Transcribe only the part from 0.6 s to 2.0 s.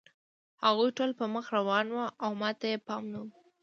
هغوی ټول په مخه روان